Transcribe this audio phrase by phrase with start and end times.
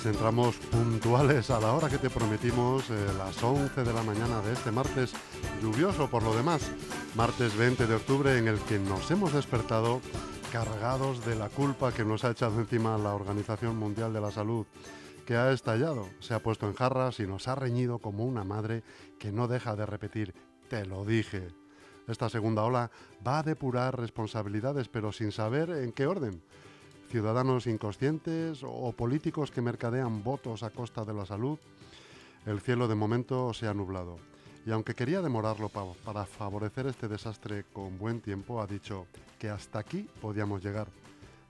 [0.00, 0.06] días.
[0.06, 4.52] Entramos puntuales a la hora que te prometimos, eh, las 11 de la mañana de
[4.52, 5.12] este martes,
[5.62, 6.70] lluvioso por lo demás,
[7.14, 10.00] martes 20 de octubre, en el que nos hemos despertado
[10.52, 14.66] cargados de la culpa que nos ha echado encima la Organización Mundial de la Salud,
[15.26, 18.82] que ha estallado, se ha puesto en jarras y nos ha reñido como una madre
[19.18, 20.34] que no deja de repetir,
[20.68, 21.48] te lo dije.
[22.08, 22.90] Esta segunda ola
[23.26, 26.42] va a depurar responsabilidades, pero sin saber en qué orden
[27.10, 31.58] ciudadanos inconscientes o políticos que mercadean votos a costa de la salud,
[32.46, 34.18] el cielo de momento se ha nublado.
[34.64, 39.06] Y aunque quería demorarlo para favorecer este desastre con buen tiempo, ha dicho
[39.38, 40.86] que hasta aquí podíamos llegar.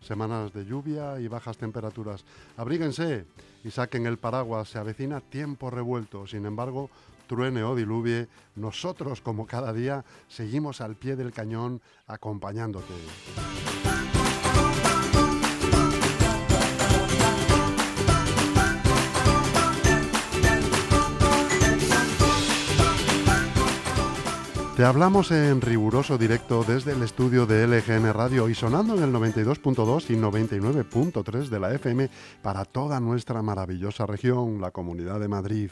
[0.00, 2.24] Semanas de lluvia y bajas temperaturas.
[2.56, 3.27] Abríguense
[3.62, 4.70] y saquen el paraguas.
[4.70, 6.27] Se avecina tiempo revuelto.
[6.27, 6.89] Sin embargo,
[7.27, 12.95] truene o diluvie, nosotros, como cada día, seguimos al pie del cañón acompañándote.
[24.81, 29.12] Te hablamos en riguroso directo desde el estudio de LGN Radio y sonando en el
[29.12, 32.09] 92.2 y 99.3 de la FM
[32.41, 35.70] para toda nuestra maravillosa región, la Comunidad de Madrid.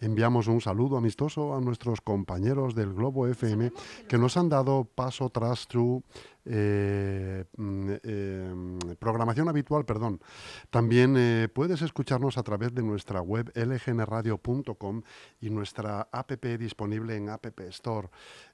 [0.00, 3.72] Enviamos un saludo amistoso a nuestros compañeros del Globo FM
[4.08, 6.02] que nos han dado paso tras su
[6.44, 10.20] eh, mm, em, programación habitual, perdón.
[10.70, 15.02] También eh, puedes escucharnos a través de nuestra web lgnradio.com
[15.40, 18.08] y nuestra app disponible en App Store.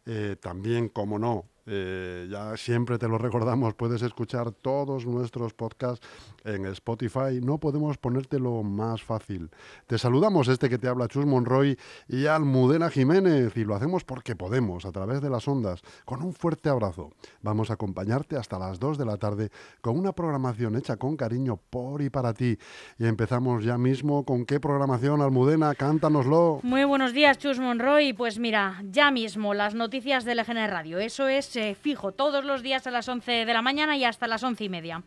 [0.06, 6.06] Eh, también, como no, eh, ya siempre te lo recordamos, puedes escuchar todos nuestros podcasts
[6.44, 7.40] en Spotify.
[7.42, 9.50] No podemos ponértelo más fácil.
[9.86, 14.36] Te saludamos este que te habla Chus Monroy y Almudena Jiménez y lo hacemos porque
[14.36, 17.12] podemos, a través de las ondas, con un fuerte abrazo.
[17.40, 19.50] Vamos a acompañarte hasta las 2 de la tarde
[19.80, 22.58] con una programación hecha con cariño por y para ti.
[22.98, 26.60] Y empezamos ya mismo con qué programación, Almudena, cántanoslo.
[26.62, 28.12] Muy buenos días, Chus Monroy.
[28.12, 30.98] Pues mira, ya mismo las noticias de LGN Radio.
[30.98, 34.42] Eso es fijo todos los días a las 11 de la mañana y hasta las
[34.42, 35.02] 11 y media.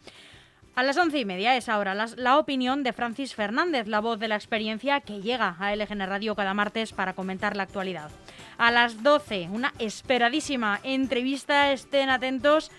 [0.75, 4.29] A las once y media es ahora la, opinión de Francis Fernández, la voz de
[4.29, 8.11] la experiencia que llega a LGN Radio cada martes para comentar la actualidad.
[8.57, 12.71] A las 12, una esperadísima entrevista, estén atentos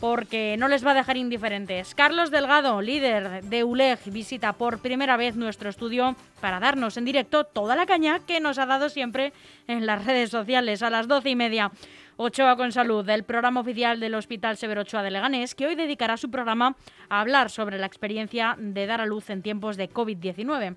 [0.00, 1.94] porque no les va a dejar indiferentes.
[1.94, 7.44] Carlos Delgado, líder de ULEG, visita por primera vez nuestro estudio para darnos en directo
[7.44, 9.32] toda la caña que nos ha dado siempre
[9.66, 11.72] en las redes sociales a las doce y media.
[12.20, 16.16] Ochoa con Salud, del programa oficial del Hospital Severo Ochoa de Leganés, que hoy dedicará
[16.16, 16.74] su programa
[17.08, 20.74] a hablar sobre la experiencia de dar a luz en tiempos de COVID-19.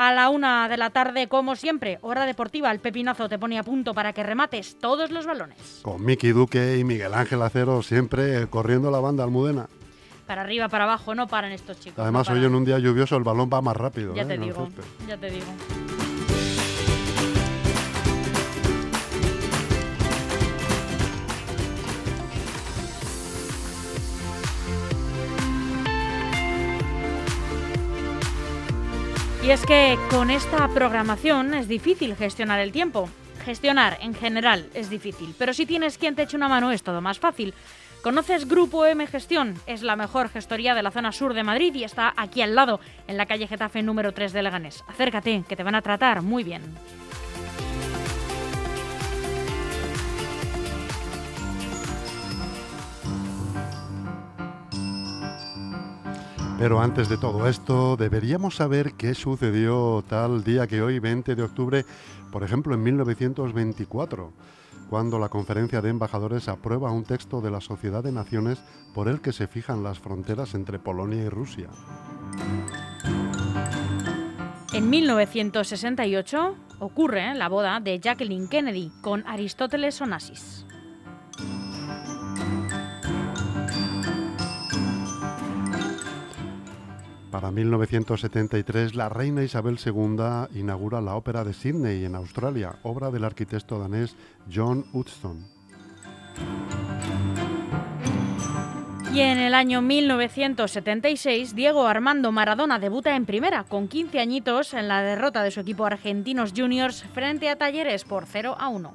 [0.00, 3.62] A la una de la tarde, como siempre, hora deportiva, el pepinazo te pone a
[3.62, 5.80] punto para que remates todos los balones.
[5.82, 9.68] Con Miki Duque y Miguel Ángel Acero siempre corriendo la banda Almudena.
[10.26, 11.98] Para arriba, para abajo, no paran estos chicos.
[11.98, 14.14] Además, hoy en un día lluvioso el balón va más rápido.
[14.14, 14.24] Ya ¿eh?
[14.24, 14.70] te digo,
[15.06, 15.44] ya te digo.
[29.42, 33.08] Y es que con esta programación es difícil gestionar el tiempo.
[33.42, 37.00] Gestionar en general es difícil, pero si tienes quien te eche una mano es todo
[37.00, 37.54] más fácil.
[38.02, 39.54] ¿Conoces Grupo M Gestión?
[39.66, 42.80] Es la mejor gestoría de la zona sur de Madrid y está aquí al lado,
[43.08, 44.84] en la calle Getafe número 3 de Leganés.
[44.88, 46.62] Acércate, que te van a tratar muy bien.
[56.60, 61.42] Pero antes de todo esto, deberíamos saber qué sucedió tal día que hoy, 20 de
[61.42, 61.86] octubre,
[62.30, 64.30] por ejemplo, en 1924,
[64.90, 68.62] cuando la Conferencia de Embajadores aprueba un texto de la Sociedad de Naciones
[68.92, 71.70] por el que se fijan las fronteras entre Polonia y Rusia.
[74.74, 80.66] En 1968 ocurre la boda de Jacqueline Kennedy con Aristóteles Onassis.
[87.40, 93.24] Para 1973, la reina Isabel II inaugura la Ópera de Sydney, en Australia, obra del
[93.24, 94.14] arquitecto danés
[94.54, 95.46] John Hudson.
[99.14, 104.88] Y en el año 1976, Diego Armando Maradona debuta en primera, con 15 añitos, en
[104.88, 108.92] la derrota de su equipo Argentinos Juniors frente a Talleres por 0 a 1.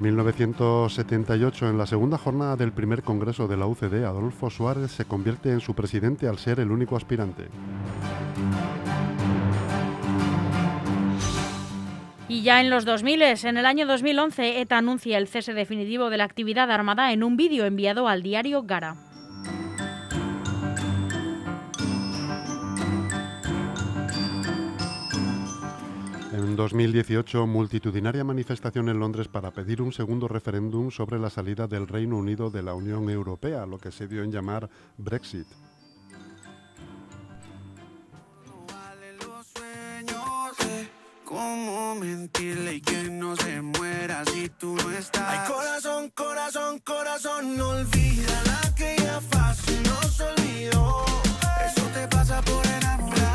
[0.00, 5.50] 1978, en la segunda jornada del primer congreso de la UCD, Adolfo Suárez se convierte
[5.50, 7.48] en su presidente al ser el único aspirante.
[12.28, 16.16] Y ya en los 2000, en el año 2011, ETA anuncia el cese definitivo de
[16.16, 18.96] la actividad armada en un vídeo enviado al diario Gara.
[26.54, 31.88] En 2018, multitudinaria manifestación en Londres para pedir un segundo referéndum sobre la salida del
[31.88, 35.48] Reino Unido de la Unión Europea, lo que se dio en llamar Brexit.
[41.24, 45.24] ¿Cómo mentirle y que no se muera si tú no estás?
[45.26, 51.04] Ay, corazón, corazón, corazón, no olvida la que ya fácil no se olvidó.
[51.66, 53.33] Eso te pasa por enamorarte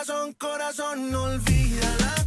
[0.00, 2.19] corazón, corazón, no olvida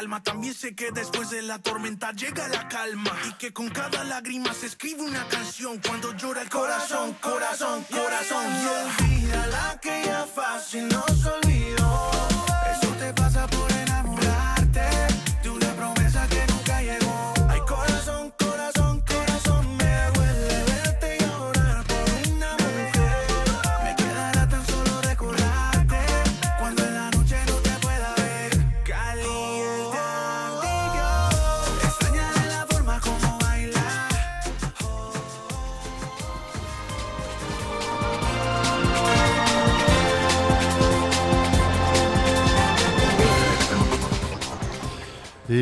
[0.00, 3.12] alma, también sé que después de la tormenta llega la calma.
[3.28, 7.29] Y que con cada lágrima se escribe una canción cuando llora el corazón, corazón,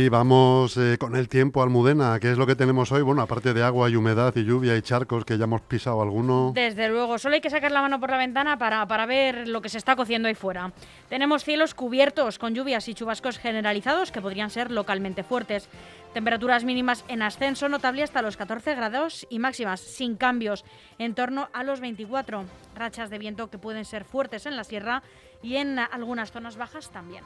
[0.08, 2.18] Y vamos eh, con el tiempo, Almudena.
[2.18, 3.02] ¿Qué es lo que tenemos hoy?
[3.02, 6.52] Bueno, aparte de agua y humedad y lluvia y charcos, que ya hemos pisado alguno.
[6.54, 9.60] Desde luego, solo hay que sacar la mano por la ventana para, para ver lo
[9.60, 10.72] que se está cociendo ahí fuera.
[11.10, 15.68] Tenemos cielos cubiertos con lluvias y chubascos generalizados que podrían ser localmente fuertes.
[16.14, 20.64] Temperaturas mínimas en ascenso notable hasta los 14 grados y máximas sin cambios
[20.98, 22.46] en torno a los 24.
[22.74, 25.02] Rachas de viento que pueden ser fuertes en la sierra
[25.42, 27.24] y en algunas zonas bajas también.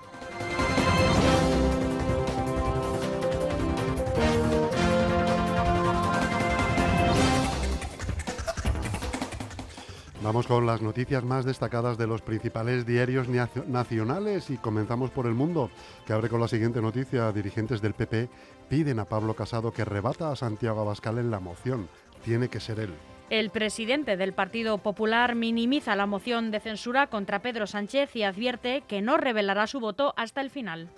[10.23, 15.26] Vamos con las noticias más destacadas de los principales diarios nacio- nacionales y comenzamos por
[15.26, 15.71] el mundo,
[16.07, 17.33] que abre con la siguiente noticia.
[17.33, 18.29] Dirigentes del PP
[18.69, 21.88] piden a Pablo Casado que rebata a Santiago Abascal en la moción.
[22.25, 22.95] Tiene que ser él.
[23.31, 28.83] El presidente del Partido Popular minimiza la moción de censura contra Pedro Sánchez y advierte
[28.87, 30.88] que no revelará su voto hasta el final.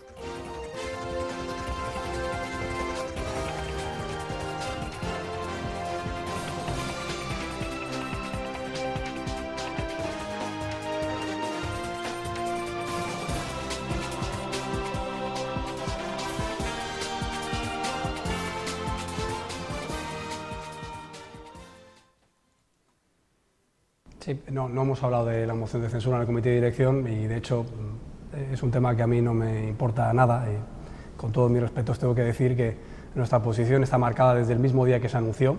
[24.24, 27.06] Sí, no, no hemos hablado de la moción de censura en el comité de dirección
[27.06, 30.46] y de hecho mm, es un tema que a mí no me importa nada.
[30.50, 32.74] Y con todos mis respetos tengo que decir que
[33.14, 35.58] nuestra posición está marcada desde el mismo día que se anunció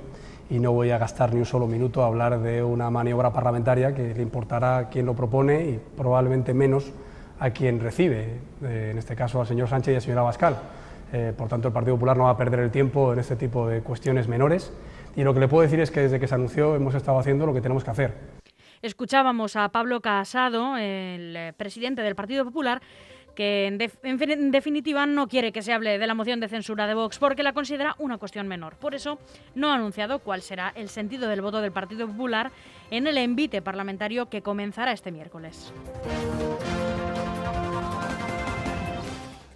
[0.50, 3.94] y no voy a gastar ni un solo minuto a hablar de una maniobra parlamentaria
[3.94, 6.92] que le importará a quien lo propone y probablemente menos
[7.40, 10.58] a quien recibe, eh, en este caso al señor Sánchez y al señor Abascal.
[11.14, 13.68] Eh, por tanto, el Partido Popular no va a perder el tiempo en este tipo
[13.68, 14.74] de cuestiones menores
[15.16, 17.46] y lo que le puedo decir es que desde que se anunció hemos estado haciendo
[17.46, 18.45] lo que tenemos que hacer.
[18.82, 22.82] Escuchábamos a Pablo Casado, el eh, presidente del Partido Popular,
[23.36, 27.20] que en, definitiva no quiere que se hable de la moción de censura de Vox
[27.20, 28.78] porque la considera una cuestión menor.
[28.78, 29.20] Por eso
[29.54, 32.52] no ha anunciado cuál será el sentido del voto del Partido Popular
[32.90, 35.74] en el envite parlamentario que comenzará este miércoles.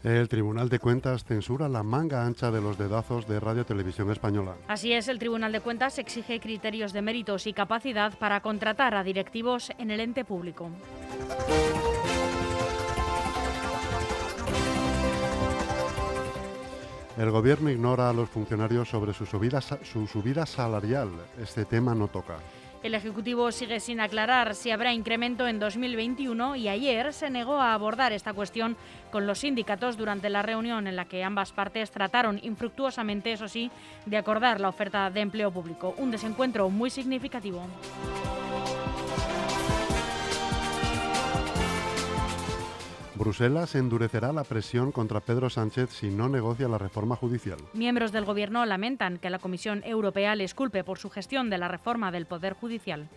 [0.09, 4.55] El Tribunal de Cuentas censura la manga ancha de los dedazos de Radio Televisión Española.
[4.67, 9.03] Así es, el Tribunal de Cuentas exige criterios de méritos y capacidad para contratar a
[9.03, 10.71] directivos en el ente público.
[17.15, 21.09] El gobierno ignora a los funcionarios sobre su subida, su subida salarial.
[21.39, 22.39] Este tema no toca.
[22.81, 27.73] El Ejecutivo sigue sin aclarar si habrá incremento en 2021 y ayer se negó a
[27.73, 28.77] abordar esta cuestión
[29.11, 33.69] con los sindicatos durante la reunión en la que ambas partes trataron infructuosamente, eso sí,
[34.05, 35.93] de acordar la oferta de empleo público.
[35.97, 37.67] Un desencuentro muy significativo.
[43.19, 47.59] Bruselas endurecerá la presión contra Pedro Sánchez si no negocia la reforma judicial.
[47.73, 51.67] Miembros del Gobierno lamentan que la Comisión Europea les culpe por su gestión de la
[51.67, 53.09] reforma del Poder Judicial.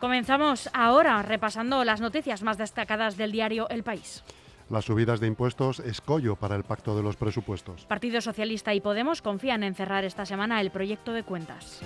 [0.00, 4.24] Comenzamos ahora repasando las noticias más destacadas del diario El País.
[4.68, 7.84] Las subidas de impuestos escollo para el pacto de los presupuestos.
[7.86, 11.82] Partido Socialista y Podemos confían en cerrar esta semana el proyecto de cuentas.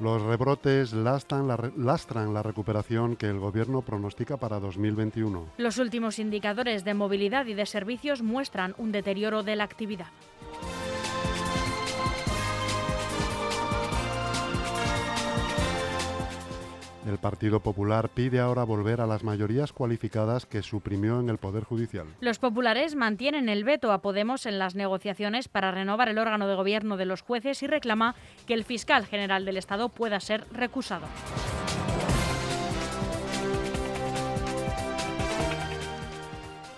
[0.00, 5.46] Los rebrotes lastran la, lastran la recuperación que el Gobierno pronostica para 2021.
[5.58, 10.06] Los últimos indicadores de movilidad y de servicios muestran un deterioro de la actividad.
[17.08, 21.64] El Partido Popular pide ahora volver a las mayorías cualificadas que suprimió en el Poder
[21.64, 22.06] Judicial.
[22.20, 26.54] Los populares mantienen el veto a Podemos en las negociaciones para renovar el órgano de
[26.54, 28.14] gobierno de los jueces y reclama
[28.46, 31.06] que el fiscal general del Estado pueda ser recusado.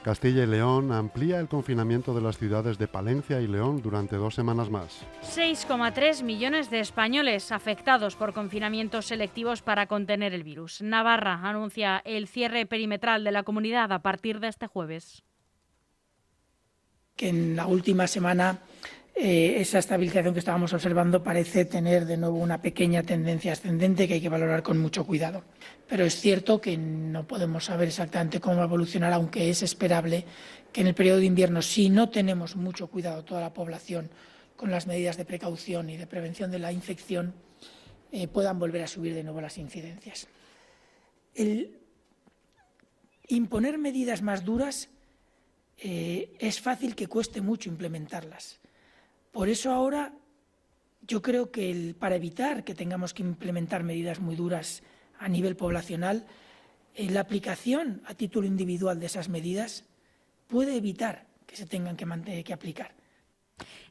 [0.02, 4.34] Castilla y León amplía el confinamiento de las ciudades de Palencia y León durante dos
[4.34, 5.02] semanas más.
[5.22, 10.80] 6,3 millones de españoles afectados por confinamientos selectivos para contener el virus.
[10.80, 15.22] Navarra anuncia el cierre perimetral de la comunidad a partir de este jueves.
[17.14, 18.60] Que en la última semana
[19.14, 24.14] eh, esa estabilización que estábamos observando parece tener de nuevo una pequeña tendencia ascendente que
[24.14, 25.44] hay que valorar con mucho cuidado.
[25.90, 30.24] Pero es cierto que no podemos saber exactamente cómo va a evolucionar, aunque es esperable
[30.72, 34.08] que en el periodo de invierno, si no tenemos mucho cuidado toda la población
[34.56, 37.34] con las medidas de precaución y de prevención de la infección,
[38.12, 40.28] eh, puedan volver a subir de nuevo las incidencias.
[41.34, 41.76] El
[43.28, 44.88] imponer medidas más duras
[45.76, 48.60] eh, es fácil que cueste mucho implementarlas
[49.32, 50.12] por eso ahora
[51.06, 54.82] yo creo que para evitar que tengamos que implementar medidas muy duras
[55.20, 56.26] a nivel poblacional,
[56.94, 59.84] eh, la aplicación a título individual de esas medidas
[60.48, 62.94] puede evitar que se tengan que, que aplicar.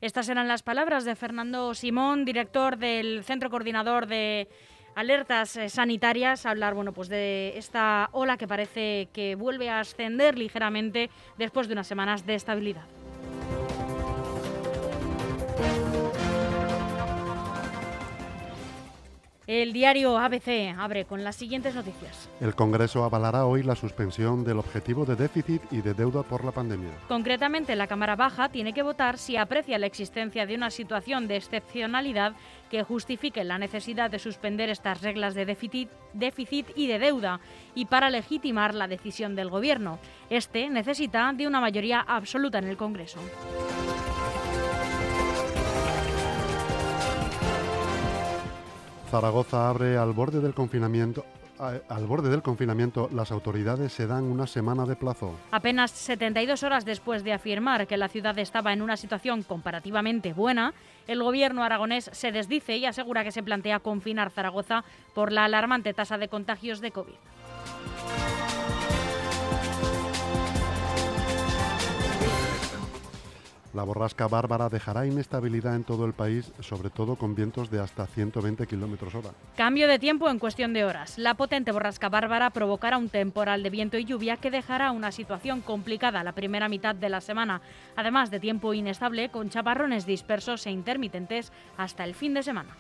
[0.02, 4.50] Estas eran las palabras de Fernando Simón, director del Centro Coordinador de
[4.96, 10.38] Alertas eh, Sanitarias, hablar bueno, pues de esta ola que parece que vuelve a ascender
[10.38, 12.99] ligeramente después de unas semanas de estabilidad.
[19.50, 22.30] El diario ABC abre con las siguientes noticias.
[22.40, 26.52] El Congreso avalará hoy la suspensión del objetivo de déficit y de deuda por la
[26.52, 26.92] pandemia.
[27.08, 31.38] Concretamente, la Cámara Baja tiene que votar si aprecia la existencia de una situación de
[31.38, 32.34] excepcionalidad
[32.70, 37.40] que justifique la necesidad de suspender estas reglas de déficit, déficit y de deuda
[37.74, 39.98] y para legitimar la decisión del Gobierno.
[40.30, 43.20] Este necesita de una mayoría absoluta en el Congreso.
[49.10, 51.26] Zaragoza abre al borde del confinamiento.
[51.58, 55.34] Al borde del confinamiento, las autoridades se dan una semana de plazo.
[55.52, 60.74] Apenas 72 horas después de afirmar que la ciudad estaba en una situación comparativamente buena,
[61.08, 65.94] el gobierno aragonés se desdice y asegura que se plantea confinar Zaragoza por la alarmante
[65.94, 67.16] tasa de contagios de COVID.
[73.74, 78.08] La borrasca bárbara dejará inestabilidad en todo el país, sobre todo con vientos de hasta
[78.08, 79.30] 120 kilómetros hora.
[79.56, 81.18] Cambio de tiempo en cuestión de horas.
[81.20, 85.62] La potente borrasca bárbara provocará un temporal de viento y lluvia que dejará una situación
[85.62, 87.62] complicada la primera mitad de la semana,
[87.96, 92.76] además de tiempo inestable con chaparrones dispersos e intermitentes hasta el fin de semana.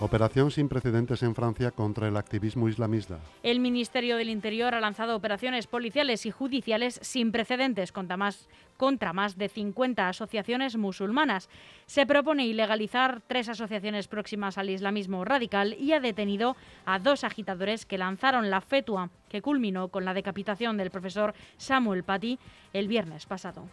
[0.00, 3.18] Operación sin precedentes en Francia contra el activismo islamista.
[3.42, 9.48] El Ministerio del Interior ha lanzado operaciones policiales y judiciales sin precedentes contra más, de
[9.48, 11.48] 50 asociaciones musulmanas.
[11.86, 16.54] Se propone ilegalizar tres asociaciones próximas al islamismo radical y ha detenido
[16.86, 22.04] a dos agitadores que lanzaron la fetua que culminó con la decapitación del profesor Samuel
[22.04, 22.38] Paty
[22.72, 23.64] el viernes pasado.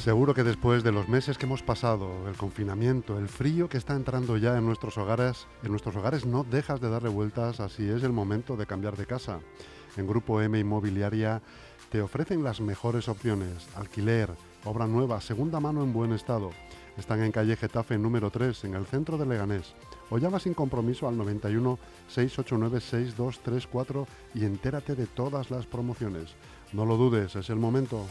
[0.00, 3.94] Seguro que después de los meses que hemos pasado, el confinamiento, el frío que está
[3.94, 8.02] entrando ya en nuestros hogares, en nuestros hogares no dejas de darle vueltas así es
[8.02, 9.40] el momento de cambiar de casa.
[9.98, 11.42] En Grupo M Inmobiliaria
[11.90, 14.30] te ofrecen las mejores opciones, alquiler,
[14.64, 16.50] obra nueva, segunda mano en buen estado.
[16.96, 19.74] Están en calle Getafe número 3, en el centro de Leganés.
[20.08, 21.78] O llama sin compromiso al 91
[22.08, 26.30] 689 6234 y entérate de todas las promociones.
[26.72, 28.06] No lo dudes, es el momento.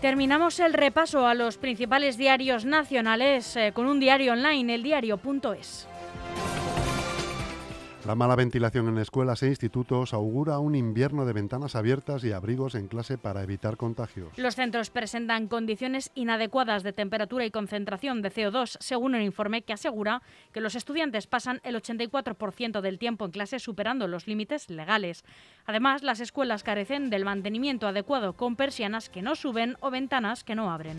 [0.00, 5.88] Terminamos el repaso a los principales diarios nacionales eh, con un diario online, el diario.es.
[8.08, 12.74] La mala ventilación en escuelas e institutos augura un invierno de ventanas abiertas y abrigos
[12.74, 14.32] en clase para evitar contagios.
[14.38, 19.74] Los centros presentan condiciones inadecuadas de temperatura y concentración de CO2, según un informe que
[19.74, 20.22] asegura
[20.54, 25.22] que los estudiantes pasan el 84% del tiempo en clase superando los límites legales.
[25.66, 30.54] Además, las escuelas carecen del mantenimiento adecuado con persianas que no suben o ventanas que
[30.54, 30.96] no abren.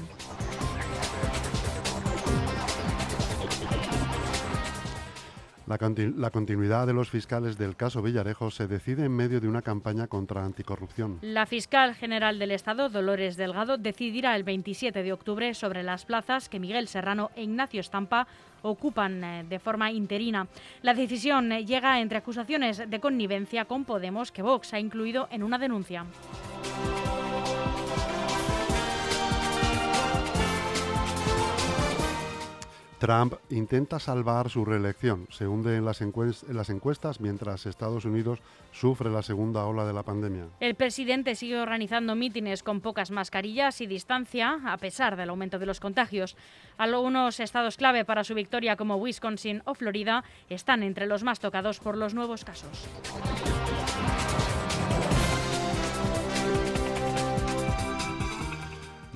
[5.70, 10.08] La, continuidad de los fiscales del caso Villarejo se decide en medio de una campaña
[10.08, 11.20] contra anticorrupción.
[11.22, 16.50] La fiscal general del Estado, Dolores Delgado, decidirá el 27 de octubre sobre las plazas
[16.50, 18.26] que Miguel Serrano e Ignacio Estampa
[18.64, 20.48] ocupan eh, de forma interina.
[20.82, 25.44] La decisión eh, llega entre acusaciones de connivencia con Podemos que Vox ha incluido en
[25.44, 26.04] una denuncia.
[33.00, 35.26] Trump intenta salvar su reelección.
[35.32, 36.14] Se hunde en las, en
[36.50, 38.40] las, encuestas mientras Estados Unidos
[38.72, 40.48] sufre la segunda ola de la pandemia.
[40.60, 45.66] El presidente sigue organizando mítines con pocas mascarillas y distancia, a pesar del aumento de
[45.66, 46.36] los contagios.
[46.78, 51.80] Algunos estados clave para su victoria, como Wisconsin o Florida, están entre los más tocados
[51.80, 52.88] por los nuevos casos.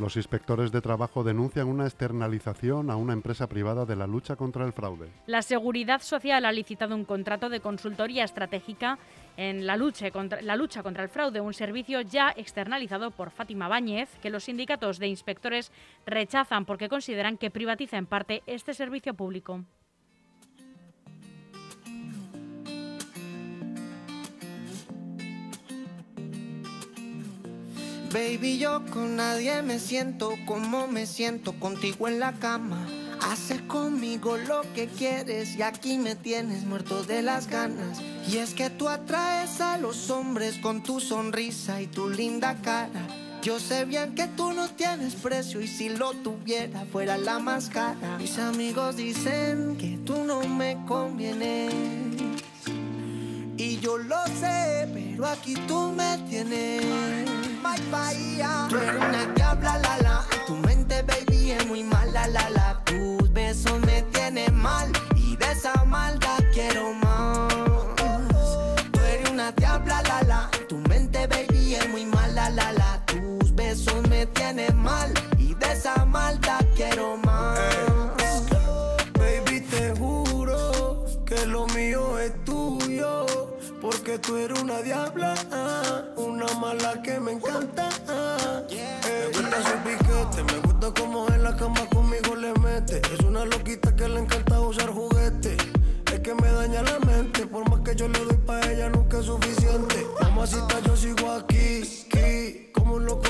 [0.04, 4.66] Los inspectores de trabajo denuncian una externalización a una empresa privada de la lucha contra
[4.66, 5.08] el fraude.
[5.28, 9.00] La Seguridad Social ha licitado un contrato de consultoría estratégica
[9.38, 13.70] en la lucha, contra, la lucha contra el fraude, un servicio ya externalizado por Fátima
[13.70, 15.72] Báñez, que los sindicatos de inspectores
[16.06, 19.64] rechazan porque consideran que privatiza en parte este servicio público.
[28.14, 32.86] Baby, yo con nadie me siento como me siento contigo en la cama.
[33.22, 38.00] Haces conmigo lo que quieres y aquí me tienes muerto de las ganas.
[38.30, 43.08] Y es que tú atraes a los hombres con tu sonrisa y tu linda cara.
[43.42, 47.70] Yo sé bien que tú no tienes precio y si lo tuviera fuera la más
[47.70, 48.20] cara.
[48.20, 51.74] Mis amigos dicen que tú no me convienes.
[53.58, 57.43] Y yo lo sé, pero aquí tú me tienes.
[57.64, 60.26] Tú eres una diabla, la la.
[60.46, 62.84] Tu mente, baby, es muy mala, la la.
[62.84, 64.92] Tus besos me tienen mal.
[65.16, 67.54] Y de esa maldad quiero más.
[68.92, 70.52] Tú eres una diabla, la la.
[70.68, 73.06] Tu mente, baby, es muy mala, la la.
[73.06, 75.14] Tus besos me tienen mal.
[75.38, 77.60] Y de esa maldad quiero más.
[79.18, 83.26] Baby, te juro que lo mío es tuyo.
[83.82, 85.36] Porque tú eres una diabla,
[86.54, 87.90] una mala que me encanta.
[88.70, 93.02] Me gusta su piquete, me gusta como en la cama conmigo le mete.
[93.14, 95.58] Es una loquita que le encanta usar juguete.
[96.12, 99.20] Es que me daña la mente, por más que yo le doy pa' ella nunca
[99.20, 100.06] es suficiente.
[100.22, 103.23] Mamacita, yo sigo aquí, aquí, como un loco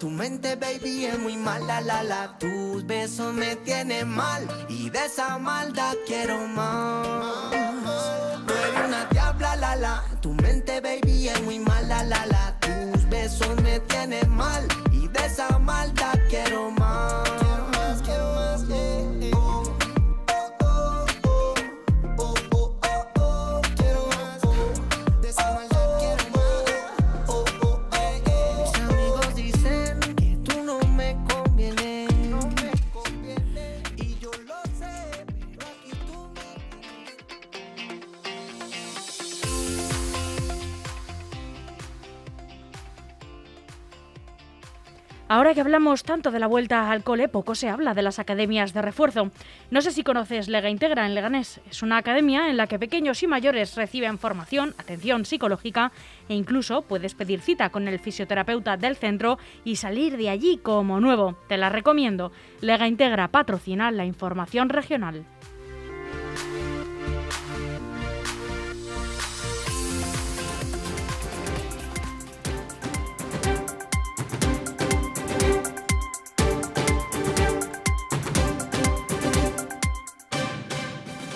[0.00, 2.38] Tu mente, baby, es muy mala, la la.
[2.38, 4.48] Tus besos me tienen mal.
[4.66, 7.06] Y de esa maldad quiero más.
[8.46, 10.04] Tú eres una diabla, la la.
[10.22, 12.58] Tu mente, baby, es muy mala, la la.
[12.60, 14.66] Tus besos me tienen mal.
[14.90, 16.19] Y de esa maldad
[45.40, 48.74] Ahora que hablamos tanto de la vuelta al cole, poco se habla de las academias
[48.74, 49.30] de refuerzo.
[49.70, 51.62] No sé si conoces Lega Integra en Leganés.
[51.70, 55.92] Es una academia en la que pequeños y mayores reciben formación, atención psicológica
[56.28, 61.00] e incluso puedes pedir cita con el fisioterapeuta del centro y salir de allí como
[61.00, 61.38] nuevo.
[61.48, 62.32] Te la recomiendo.
[62.60, 65.24] Lega Integra patrocina la información regional.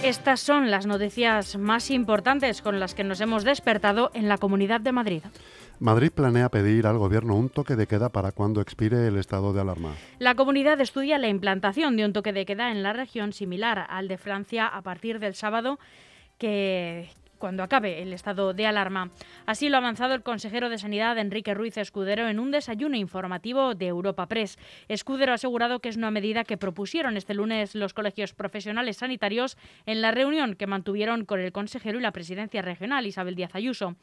[0.05, 4.83] Estas son las noticias más importantes con las que nos hemos despertado en la Comunidad
[4.83, 5.23] de Madrid.
[5.81, 9.63] Madrid planea pedir al Gobierno un toque de queda para cuando expire el estado de
[9.63, 9.95] alarma.
[10.19, 14.07] La comunidad estudia la implantación de un toque de queda en la región similar al
[14.09, 15.79] de Francia a partir del sábado
[16.37, 17.09] que,
[17.45, 19.11] cuando acabe el estado de alarma.
[19.45, 23.75] Así lo ha avanzado el consejero de Sanidad Enrique Ruiz Escudero en un desayuno informativo
[23.75, 24.59] de Europa Press.
[24.89, 29.59] Escudero ha asegurado que es una medida que propusieron este lunes los colegios profesionales sanitarios
[29.85, 33.95] en la reunión que mantuvieron con el consejero y la presidencia regional Isabel Díaz Ayuso.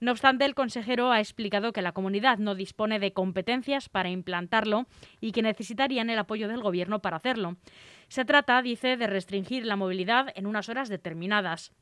[0.00, 4.84] No obstante, el consejero ha explicado que la comunidad no dispone de competencias para implantarlo
[5.22, 7.56] y que necesitarían el apoyo del Gobierno para hacerlo.
[8.08, 11.72] Se trata, dice, de restringir la movilidad en unas horas determinadas.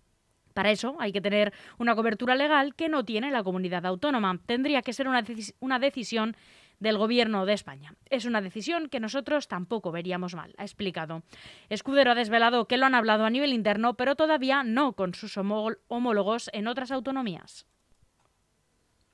[0.58, 4.40] Para eso hay que tener una cobertura legal que no tiene la comunidad autónoma.
[4.44, 5.22] Tendría que ser una,
[5.60, 6.36] una decisión
[6.80, 7.94] del Gobierno de España.
[8.10, 11.22] Es una decisión que nosotros tampoco veríamos mal, ha explicado.
[11.68, 15.36] Escudero ha desvelado que lo han hablado a nivel interno, pero todavía no con sus
[15.36, 17.66] homólogos en otras autonomías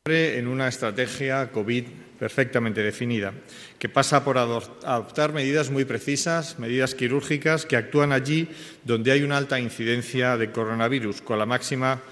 [0.06, 1.84] en una estrategia COVID
[2.18, 3.32] perfectamente definida,
[3.78, 8.50] que pasa por adoptar medidas muy precisas, medidas quirúrgicas que actúan allí
[8.84, 12.02] donde hay una alta incidencia de coronavirus, con la máxima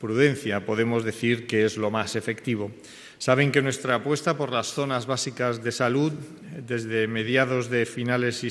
[0.00, 2.70] prudencia, podemos decir que es lo más efectivo.
[3.22, 6.10] Saben que nuestra apuesta por las zonas básicas de salud,
[6.66, 8.42] desde mediados, de finales,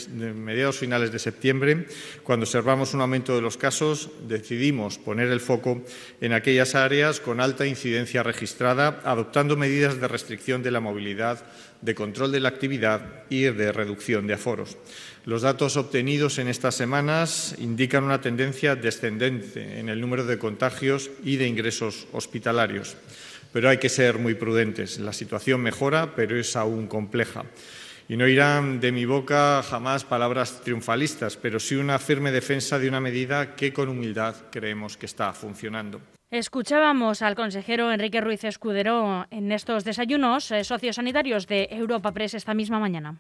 [0.80, 1.88] finales de septiembre,
[2.24, 5.84] cuando observamos un aumento de los casos, decidimos poner el foco
[6.22, 11.44] en aquellas áreas con alta incidencia registrada, adoptando medidas de restricción de la movilidad,
[11.82, 14.78] de control de la actividad y de reducción de aforos.
[15.26, 21.12] Los datos obtenidos en estas semanas indican una tendencia descendente en el número de contagios
[21.26, 22.96] y de ingresos hospitalarios
[23.52, 25.00] pero hay que ser muy prudentes.
[25.00, 27.46] La situación mejora, pero es aún compleja.
[28.08, 32.90] Y no irán de mi boca jamás palabras triunfalistas, pero sí una firme defensa de
[32.90, 36.02] una medida que con humildad creemos que está funcionando.
[36.30, 42.54] Escuchábamos al consejero Enrique Ruiz Escudero en estos desayunos eh, sociosanitarios de Europa Press esta
[42.54, 43.18] misma mañana.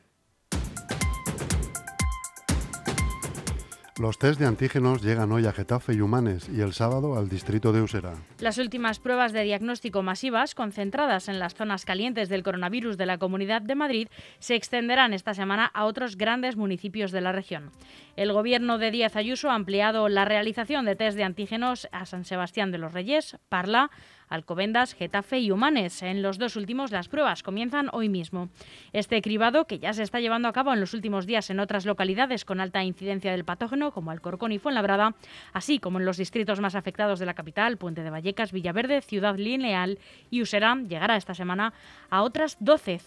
[4.02, 7.72] Los test de antígenos llegan hoy a Getafe y Humanes y el sábado al distrito
[7.72, 8.14] de Usera.
[8.40, 13.20] Las últimas pruebas de diagnóstico masivas, concentradas en las zonas calientes del coronavirus de la
[13.20, 14.08] Comunidad de Madrid,
[14.40, 17.70] se extenderán esta semana a otros grandes municipios de la región.
[18.16, 22.26] El gobierno de Díaz Ayuso ha ampliado la realización de test de antígenos a San
[22.26, 23.92] Sebastián de los Reyes, Parla,
[24.32, 26.02] Alcobendas, Getafe y Humanes.
[26.02, 28.50] En los dos últimos las pruebas comienzan hoy mismo.
[28.94, 31.86] Este cribado, que ya se está llevando a cabo en los últimos días en otras
[31.86, 35.16] localidades con alta incidencia del patógeno, como Alcorcón y Fuenlabrada,
[35.54, 39.36] así como en los distritos más afectados de la capital, Puente de Vallecas, Villaverde, Ciudad
[39.38, 41.74] Lineal y Usera, llegará esta semana
[42.10, 43.02] a otras 12,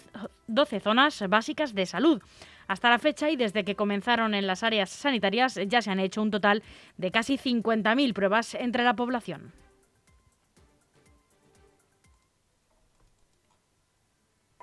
[0.47, 2.23] 12 zonas básicas de salud.
[2.67, 6.23] Hasta la fecha y desde que comenzaron en las áreas sanitarias ya se han hecho
[6.23, 6.63] un total
[6.97, 9.64] de casi 50.000 pruebas entre la población.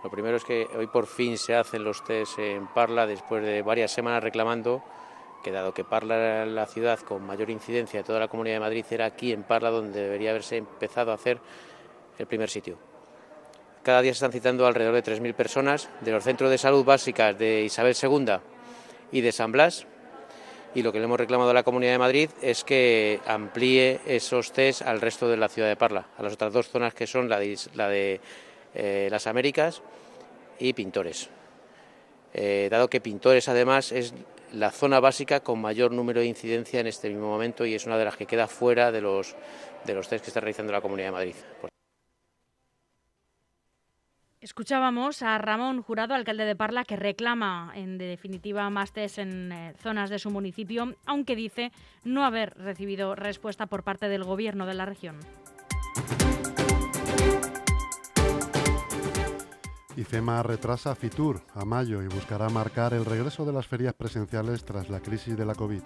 [0.04, 3.62] Lo primero es que hoy por fin se hacen los test en Parla después de
[3.62, 4.84] varias semanas reclamando
[5.44, 8.60] que dado que Parla era la ciudad con mayor incidencia de toda la Comunidad de
[8.62, 11.40] Madrid, era aquí en Parla donde debería haberse empezado a hacer
[12.18, 12.78] el primer sitio.
[13.84, 17.38] Cada día se están citando alrededor de 3.000 personas de los centros de salud básicas
[17.38, 18.34] de Isabel II
[19.12, 19.88] y de San Blas.
[20.74, 24.52] Y lo que le hemos reclamado a la Comunidad de Madrid es que amplíe esos
[24.54, 27.28] test al resto de la ciudad de Parla, a las otras dos zonas que son
[27.28, 28.22] la de
[28.74, 29.82] eh, las Américas
[30.60, 31.30] y Pintores.
[32.34, 34.14] Eh, dado que Pintores además es
[34.54, 37.98] la zona básica con mayor número de incidencia en este mismo momento y es una
[37.98, 39.36] de las que queda fuera de los,
[39.86, 41.36] de los test que está realizando la Comunidad de Madrid.
[44.42, 49.74] Escuchábamos a Ramón Jurado, alcalde de Parla, que reclama en definitiva más test en eh,
[49.78, 51.72] zonas de su municipio, aunque dice
[52.04, 55.20] no haber recibido respuesta por parte del gobierno de la región.
[59.98, 64.90] IFEMA retrasa FITUR a mayo y buscará marcar el regreso de las ferias presenciales tras
[64.90, 65.82] la crisis de la COVID.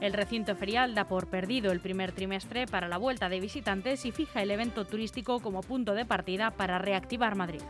[0.00, 4.12] El recinto ferial da por perdido el primer trimestre para la vuelta de visitantes y
[4.12, 7.62] fija el evento turístico como punto de partida para reactivar Madrid.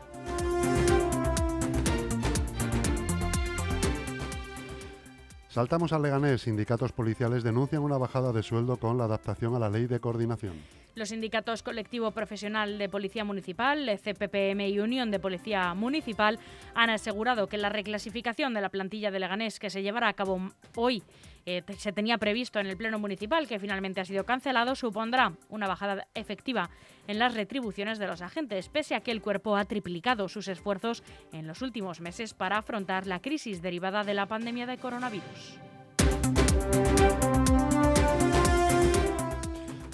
[5.48, 6.42] Saltamos al Leganés.
[6.42, 10.54] Sindicatos policiales denuncian una bajada de sueldo con la adaptación a la ley de coordinación.
[10.94, 16.38] Los sindicatos Colectivo Profesional de Policía Municipal, CPPM y Unión de Policía Municipal
[16.74, 20.50] han asegurado que la reclasificación de la plantilla de Leganés que se llevará a cabo
[20.74, 21.02] hoy
[21.46, 25.66] eh, se tenía previsto en el Pleno Municipal, que finalmente ha sido cancelado, supondrá una
[25.66, 26.70] bajada efectiva
[27.06, 31.02] en las retribuciones de los agentes, pese a que el cuerpo ha triplicado sus esfuerzos
[31.32, 35.58] en los últimos meses para afrontar la crisis derivada de la pandemia de coronavirus.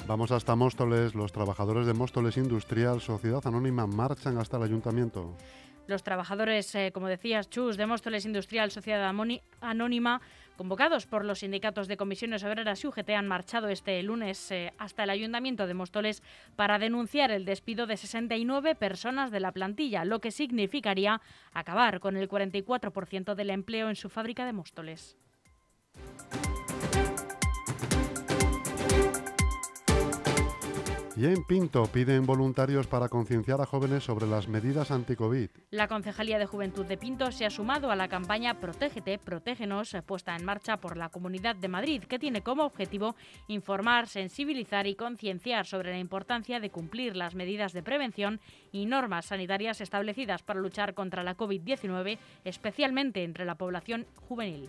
[0.07, 1.16] Vamos hasta Móstoles.
[1.16, 5.37] Los trabajadores de Móstoles Industrial, Sociedad Anónima, marchan hasta el ayuntamiento.
[5.88, 9.12] Los trabajadores, eh, como decías, Chus, de Móstoles Industrial, Sociedad
[9.61, 10.21] Anónima,
[10.57, 15.03] convocados por los sindicatos de comisiones obreras y UGT, han marchado este lunes eh, hasta
[15.05, 16.23] el Ayuntamiento de Móstoles
[16.55, 21.21] para denunciar el despido de 69 personas de la plantilla, lo que significaría
[21.53, 25.16] acabar con el 44% del empleo en su fábrica de Móstoles.
[31.18, 35.48] Y en Pinto piden voluntarios para concienciar a jóvenes sobre las medidas anti-COVID.
[35.70, 40.37] La Concejalía de Juventud de Pinto se ha sumado a la campaña Protégete, Protégenos, puesta
[40.37, 43.16] en marcha por la Comunidad de Madrid, que tiene como objetivo
[43.48, 48.38] informar, sensibilizar y concienciar sobre la importancia de cumplir las medidas de prevención
[48.70, 54.68] y normas sanitarias establecidas para luchar contra la COVID-19, especialmente entre la población juvenil.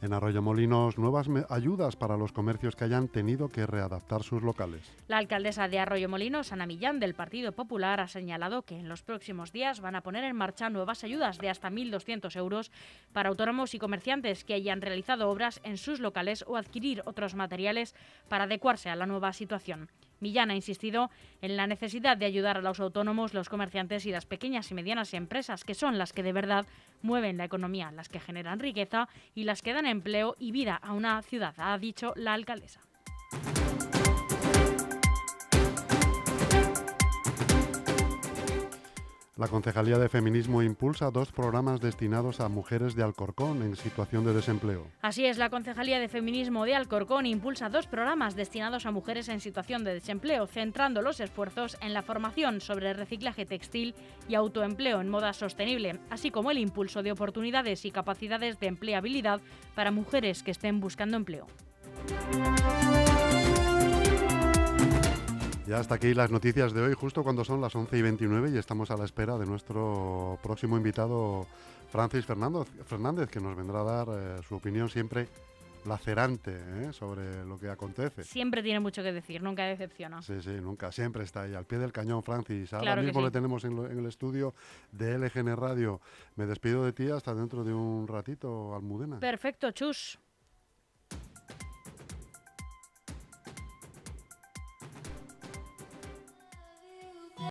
[0.00, 4.82] En Arroyomolinos, nuevas ayudas para los comercios que hayan tenido que readaptar sus locales.
[5.08, 9.50] La alcaldesa de Arroyomolinos, Ana Millán, del Partido Popular, ha señalado que en los próximos
[9.50, 12.70] días van a poner en marcha nuevas ayudas de hasta 1.200 euros
[13.12, 17.96] para autónomos y comerciantes que hayan realizado obras en sus locales o adquirir otros materiales
[18.28, 19.88] para adecuarse a la nueva situación.
[20.20, 21.10] Millán ha insistido
[21.42, 25.14] en la necesidad de ayudar a los autónomos, los comerciantes y las pequeñas y medianas
[25.14, 26.66] empresas, que son las que de verdad
[27.02, 30.92] mueven la economía, las que generan riqueza y las que dan empleo y vida a
[30.92, 32.80] una ciudad, ha dicho la alcaldesa.
[39.38, 44.34] La Concejalía de Feminismo impulsa dos programas destinados a mujeres de Alcorcón en situación de
[44.34, 44.88] desempleo.
[45.00, 49.38] Así es, la Concejalía de Feminismo de Alcorcón impulsa dos programas destinados a mujeres en
[49.38, 53.94] situación de desempleo, centrando los esfuerzos en la formación sobre reciclaje textil
[54.28, 59.40] y autoempleo en moda sostenible, así como el impulso de oportunidades y capacidades de empleabilidad
[59.76, 61.46] para mujeres que estén buscando empleo.
[65.68, 68.56] Ya hasta aquí las noticias de hoy, justo cuando son las 11 y 29 y
[68.56, 71.46] estamos a la espera de nuestro próximo invitado,
[71.90, 75.28] Francis Fernández, que nos vendrá a dar eh, su opinión siempre
[75.84, 76.92] lacerante ¿eh?
[76.94, 78.24] sobre lo que acontece.
[78.24, 80.22] Siempre tiene mucho que decir, nunca decepciona.
[80.22, 82.72] Sí, sí, nunca, siempre está ahí, al pie del cañón, Francis.
[82.72, 84.54] Ahora mismo le tenemos en, en, el estudio
[84.92, 86.00] de LGN Radio.
[86.36, 89.20] Me despido de ti hasta dentro de un ratito, Almudena.
[89.20, 90.18] Perfecto, chus.